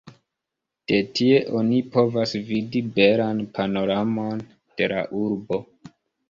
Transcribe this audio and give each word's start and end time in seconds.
De 0.91 1.01
tie 1.17 1.41
oni 1.59 1.81
povas 1.95 2.33
vidi 2.47 2.81
belan 2.95 3.43
panoramon 3.59 4.43
de 4.81 4.89
la 4.95 5.05
urbo. 5.27 5.63